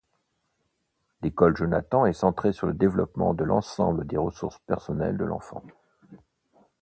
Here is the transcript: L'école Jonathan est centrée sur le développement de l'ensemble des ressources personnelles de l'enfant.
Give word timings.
L'école 1.21 1.55
Jonathan 1.55 2.07
est 2.07 2.13
centrée 2.13 2.53
sur 2.53 2.65
le 2.65 2.73
développement 2.73 3.35
de 3.35 3.43
l'ensemble 3.43 4.07
des 4.07 4.17
ressources 4.17 4.57
personnelles 4.65 5.15
de 5.15 5.25
l'enfant. 5.25 5.61